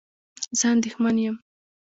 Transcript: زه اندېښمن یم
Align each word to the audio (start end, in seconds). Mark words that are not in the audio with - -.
زه 0.59 0.65
اندېښمن 0.75 1.17
یم 1.27 1.35